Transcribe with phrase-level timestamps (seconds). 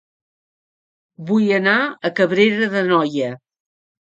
[1.31, 3.31] Vull anar a Cabrera d'Anoia